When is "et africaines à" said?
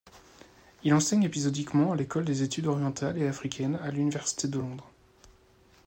3.19-3.91